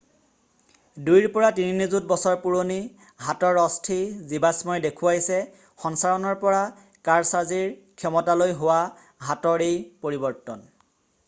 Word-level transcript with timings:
দুইৰ 1.09 1.25
পৰা 1.33 1.49
তিনি 1.57 1.73
নিযুত 1.81 2.07
বছৰ 2.11 2.37
পুৰণি 2.45 2.77
হাতৰ 3.25 3.59
অস্থি 3.65 3.97
জীৱাশ্মই 4.31 4.83
দেখুৱাইছে 4.87 5.39
সঞ্চাৰণৰ 5.85 6.41
পৰা 6.47 6.65
কাৰছাজিৰ 7.11 7.71
ক্ষমতালৈ 8.03 8.59
হোৱা 8.65 8.81
হাতৰ 9.31 9.69
এই 9.71 9.79
পৰিৱৰ্তন 10.07 10.69